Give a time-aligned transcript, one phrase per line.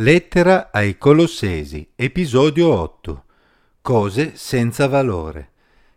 [0.00, 3.24] Lettera ai Colossesi, episodio 8.
[3.82, 5.50] Cose senza valore.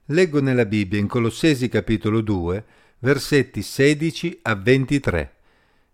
[0.05, 2.65] Leggo nella Bibbia in Colossesi capitolo 2,
[2.97, 5.33] versetti 16 a 23.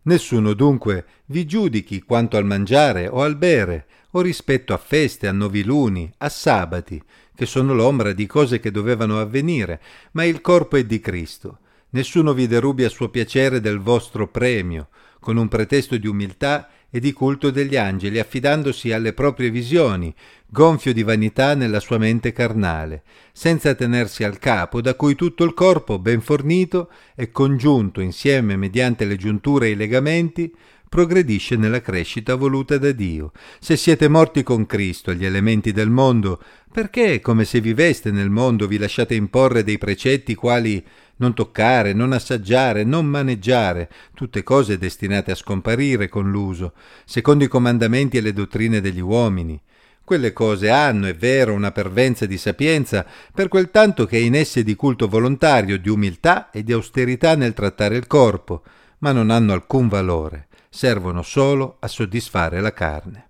[0.04, 5.34] Nessuno dunque vi giudichi quanto al mangiare o al bere, o rispetto a feste, a
[5.34, 7.04] noviluni, a sabati,
[7.36, 9.82] che sono l'ombra di cose che dovevano avvenire,
[10.12, 11.60] ma il corpo è di Cristo.
[11.90, 14.88] Nessuno vi derubi a suo piacere del vostro premio,
[15.20, 20.14] con un pretesto di umiltà e di culto degli angeli, affidandosi alle proprie visioni,
[20.46, 25.54] gonfio di vanità nella sua mente carnale, senza tenersi al capo, da cui tutto il
[25.54, 30.54] corpo, ben fornito e congiunto insieme mediante le giunture e i legamenti,
[30.90, 33.32] progredisce nella crescita voluta da Dio.
[33.60, 36.42] Se siete morti con Cristo agli elementi del mondo,
[36.72, 40.84] perché, come se viveste nel mondo, vi lasciate imporre dei precetti quali
[41.18, 46.74] non toccare, non assaggiare, non maneggiare, tutte cose destinate a scomparire con l'uso,
[47.06, 49.60] secondo i comandamenti e le dottrine degli uomini.
[50.04, 54.36] Quelle cose hanno, è vero, una pervenza di sapienza, per quel tanto che è in
[54.36, 58.64] esse di culto volontario, di umiltà e di austerità nel trattare il corpo,
[59.00, 60.47] ma non hanno alcun valore,
[60.78, 63.30] servono solo a soddisfare la carne.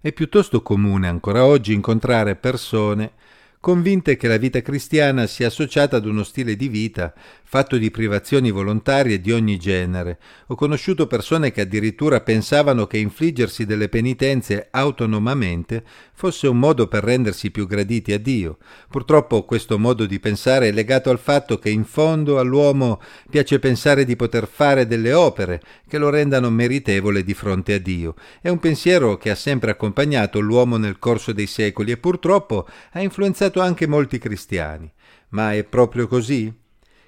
[0.00, 3.14] È piuttosto comune ancora oggi incontrare persone
[3.62, 7.14] convinte che la vita cristiana sia associata ad uno stile di vita
[7.52, 10.18] fatto di privazioni volontarie di ogni genere.
[10.46, 17.04] Ho conosciuto persone che addirittura pensavano che infliggersi delle penitenze autonomamente fosse un modo per
[17.04, 18.56] rendersi più graditi a Dio.
[18.88, 24.06] Purtroppo questo modo di pensare è legato al fatto che in fondo all'uomo piace pensare
[24.06, 28.14] di poter fare delle opere che lo rendano meritevole di fronte a Dio.
[28.40, 33.02] È un pensiero che ha sempre accompagnato l'uomo nel corso dei secoli e purtroppo ha
[33.02, 34.90] influenzato anche molti cristiani.
[35.30, 36.60] Ma è proprio così?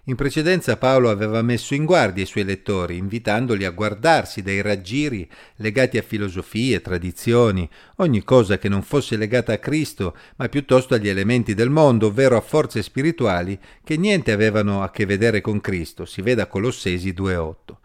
[0.07, 5.27] In precedenza Paolo aveva messo in guardia i suoi lettori, invitandoli a guardarsi dai raggiri
[5.57, 11.09] legati a filosofie, tradizioni, ogni cosa che non fosse legata a Cristo, ma piuttosto agli
[11.09, 16.05] elementi del mondo, ovvero a forze spirituali che niente avevano a che vedere con Cristo.
[16.05, 17.84] Si veda Colossesi 2.8.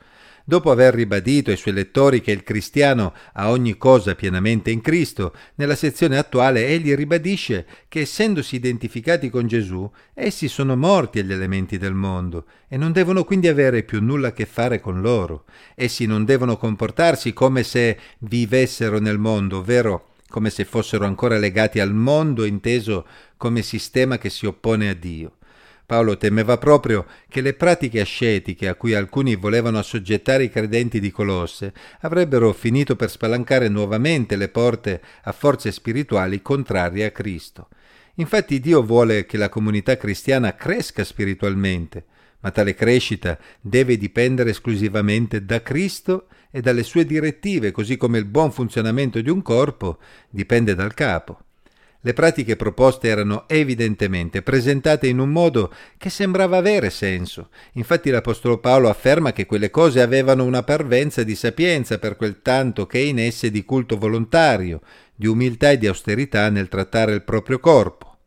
[0.50, 5.32] Dopo aver ribadito ai suoi lettori che il cristiano ha ogni cosa pienamente in Cristo,
[5.54, 11.78] nella sezione attuale egli ribadisce che essendosi identificati con Gesù, essi sono morti agli elementi
[11.78, 15.44] del mondo e non devono quindi avere più nulla a che fare con loro.
[15.76, 21.80] Essi non devono comportarsi come se vivessero nel mondo, ovvero come se fossero ancora legati
[21.80, 23.06] al mondo inteso
[23.38, 25.34] come sistema che si oppone a Dio.
[25.90, 31.10] Paolo temeva proprio che le pratiche ascetiche a cui alcuni volevano assoggettare i credenti di
[31.10, 37.70] Colosse avrebbero finito per spalancare nuovamente le porte a forze spirituali contrarie a Cristo.
[38.18, 42.06] Infatti Dio vuole che la comunità cristiana cresca spiritualmente,
[42.42, 48.26] ma tale crescita deve dipendere esclusivamente da Cristo e dalle sue direttive, così come il
[48.26, 49.98] buon funzionamento di un corpo
[50.30, 51.46] dipende dal capo.
[52.02, 57.50] Le pratiche proposte erano evidentemente presentate in un modo che sembrava avere senso.
[57.74, 62.86] Infatti l'Apostolo Paolo afferma che quelle cose avevano una parvenza di sapienza per quel tanto
[62.88, 64.80] che in esse di culto volontario,
[65.14, 68.18] di umiltà e di austerità nel trattare il proprio corpo.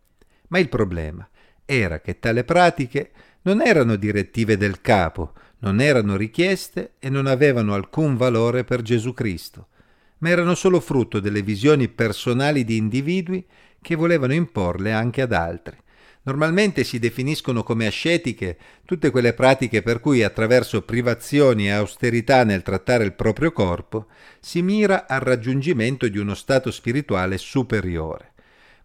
[0.49, 1.27] Ma il problema
[1.65, 3.11] era che tale pratiche
[3.43, 9.15] non erano direttive del capo, non erano richieste e non avevano alcun valore per Gesù
[9.15, 9.69] Cristo
[10.23, 13.45] ma erano solo frutto delle visioni personali di individui
[13.81, 15.77] che volevano imporle anche ad altri.
[16.25, 22.63] Normalmente si definiscono come ascetiche tutte quelle pratiche per cui attraverso privazioni e austerità nel
[22.63, 24.07] trattare il proprio corpo
[24.39, 28.31] si mira al raggiungimento di uno stato spirituale superiore.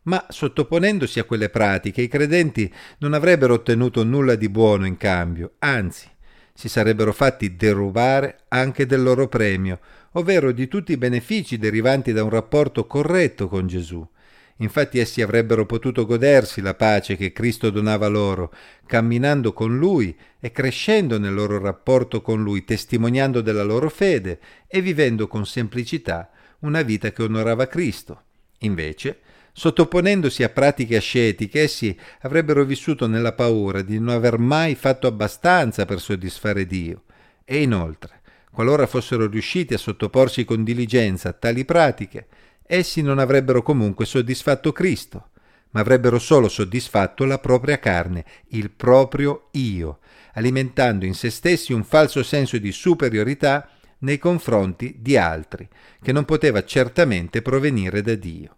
[0.04, 5.54] Ma sottoponendosi a quelle pratiche i credenti non avrebbero ottenuto nulla di buono in cambio,
[5.60, 6.10] anzi
[6.58, 9.80] si sarebbero fatti derubare anche del loro premio,
[10.18, 14.06] ovvero di tutti i benefici derivanti da un rapporto corretto con Gesù.
[14.58, 18.52] Infatti essi avrebbero potuto godersi la pace che Cristo donava loro,
[18.88, 24.82] camminando con Lui e crescendo nel loro rapporto con Lui, testimoniando della loro fede e
[24.82, 28.24] vivendo con semplicità una vita che onorava Cristo.
[28.60, 29.20] Invece,
[29.58, 35.84] Sottoponendosi a pratiche ascetiche, essi avrebbero vissuto nella paura di non aver mai fatto abbastanza
[35.86, 37.06] per soddisfare Dio.
[37.44, 38.22] E inoltre,
[38.58, 42.26] qualora fossero riusciti a sottoporsi con diligenza a tali pratiche,
[42.66, 45.30] essi non avrebbero comunque soddisfatto Cristo,
[45.74, 50.00] ma avrebbero solo soddisfatto la propria carne, il proprio io,
[50.34, 53.70] alimentando in se stessi un falso senso di superiorità
[54.00, 55.70] nei confronti di altri,
[56.02, 58.56] che non poteva certamente provenire da Dio.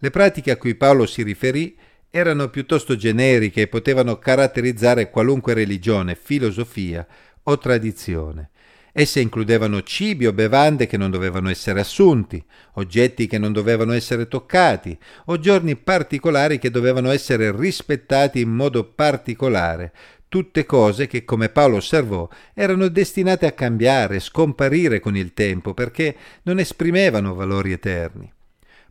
[0.00, 1.74] Le pratiche a cui Paolo si riferì
[2.10, 7.06] erano piuttosto generiche e potevano caratterizzare qualunque religione, filosofia
[7.44, 8.49] o tradizione.
[8.92, 12.42] Esse includevano cibi o bevande che non dovevano essere assunti,
[12.74, 18.84] oggetti che non dovevano essere toccati, o giorni particolari che dovevano essere rispettati in modo
[18.84, 19.92] particolare,
[20.28, 26.16] tutte cose che, come Paolo osservò, erano destinate a cambiare, scomparire con il tempo, perché
[26.42, 28.32] non esprimevano valori eterni.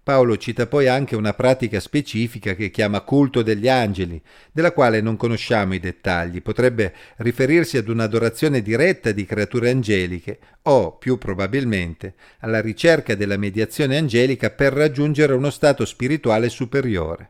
[0.09, 4.19] Paolo cita poi anche una pratica specifica che chiama culto degli angeli,
[4.51, 6.41] della quale non conosciamo i dettagli.
[6.41, 13.97] Potrebbe riferirsi ad un'adorazione diretta di creature angeliche o, più probabilmente, alla ricerca della mediazione
[13.97, 17.29] angelica per raggiungere uno stato spirituale superiore.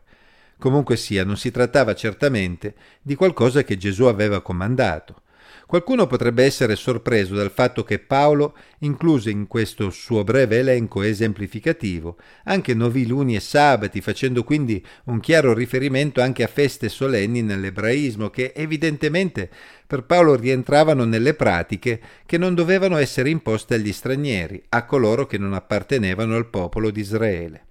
[0.58, 5.20] Comunque sia, non si trattava certamente di qualcosa che Gesù aveva comandato.
[5.66, 12.16] Qualcuno potrebbe essere sorpreso dal fatto che Paolo incluse in questo suo breve elenco esemplificativo
[12.44, 18.52] anche noviluni e sabati, facendo quindi un chiaro riferimento anche a feste solenni nell'ebraismo che
[18.54, 19.48] evidentemente
[19.86, 25.38] per Paolo rientravano nelle pratiche che non dovevano essere imposte agli stranieri, a coloro che
[25.38, 27.64] non appartenevano al popolo di Israele.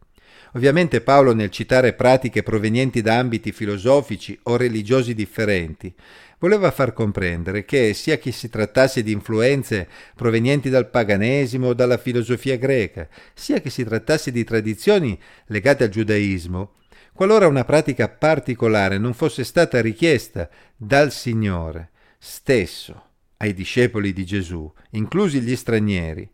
[0.53, 5.93] Ovviamente Paolo nel citare pratiche provenienti da ambiti filosofici o religiosi differenti
[6.39, 11.97] voleva far comprendere che, sia che si trattasse di influenze provenienti dal paganesimo o dalla
[11.97, 16.75] filosofia greca, sia che si trattasse di tradizioni legate al giudaismo,
[17.13, 23.03] qualora una pratica particolare non fosse stata richiesta dal Signore stesso
[23.37, 26.29] ai discepoli di Gesù, inclusi gli stranieri,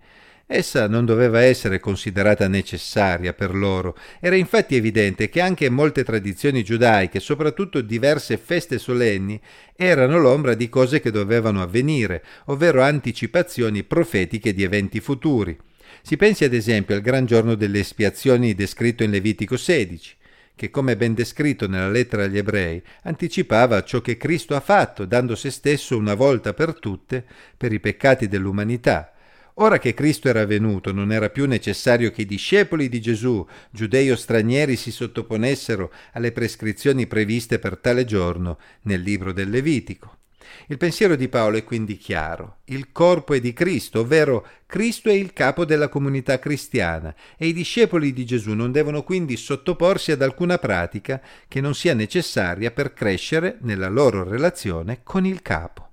[0.47, 3.97] Essa non doveva essere considerata necessaria per loro.
[4.19, 9.42] Era infatti evidente che anche molte tradizioni giudaiche, soprattutto diverse feste solenni,
[9.75, 15.57] erano l'ombra di cose che dovevano avvenire, ovvero anticipazioni profetiche di eventi futuri.
[16.03, 20.15] Si pensi ad esempio al gran giorno delle espiazioni descritto in Levitico 16
[20.56, 25.36] che come ben descritto nella lettera agli ebrei, anticipava ciò che Cristo ha fatto, dando
[25.36, 27.25] se stesso una volta per tutte
[27.57, 29.15] per i peccati dell'umanità,
[29.57, 34.12] Ora che Cristo era venuto, non era più necessario che i discepoli di Gesù, giudei
[34.12, 40.18] o stranieri, si sottoponessero alle prescrizioni previste per tale giorno nel libro del Levitico.
[40.68, 42.57] Il pensiero di Paolo è quindi chiaro.
[42.66, 47.54] Il corpo è di Cristo, ovvero Cristo è il capo della comunità cristiana e i
[47.54, 52.94] discepoli di Gesù non devono quindi sottoporsi ad alcuna pratica che non sia necessaria per
[52.94, 55.92] crescere nella loro relazione con il capo.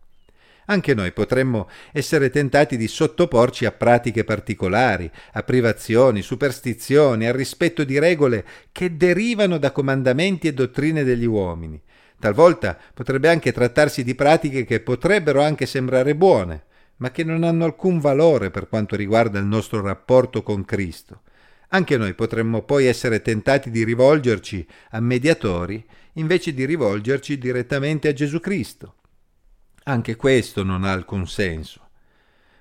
[0.67, 7.82] Anche noi potremmo essere tentati di sottoporci a pratiche particolari, a privazioni, superstizioni, al rispetto
[7.82, 11.81] di regole che derivano da comandamenti e dottrine degli uomini.
[12.19, 16.62] Talvolta potrebbe anche trattarsi di pratiche che potrebbero anche sembrare buone,
[16.99, 21.23] ma che non hanno alcun valore per quanto riguarda il nostro rapporto con Cristo.
[21.70, 28.12] Anche noi potremmo poi essere tentati di rivolgerci a mediatori invece di rivolgerci direttamente a
[28.12, 28.94] Gesù Cristo.
[29.84, 31.81] Anche questo non ha alcun senso.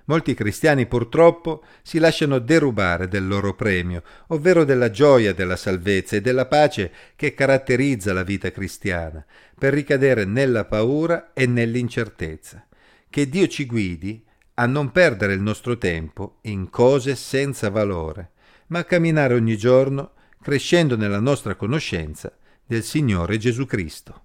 [0.06, 6.20] Molti cristiani purtroppo si lasciano derubare del loro premio, ovvero della gioia della salvezza e
[6.20, 9.24] della pace che caratterizza la vita cristiana,
[9.56, 12.66] per ricadere nella paura e nell'incertezza.
[13.08, 18.32] Che Dio ci guidi a non perdere il nostro tempo in cose senza valore,
[18.68, 22.36] ma a camminare ogni giorno crescendo nella nostra conoscenza
[22.66, 24.24] del Signore Gesù Cristo.